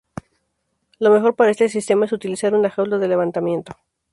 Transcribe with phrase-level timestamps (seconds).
[0.97, 3.73] Lo mejor para este sistema es utilizar una jaula de levantamiento.